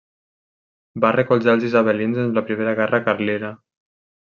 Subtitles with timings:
[1.05, 3.59] Va recolzar als isabelins en la Primera Guerra Carlina.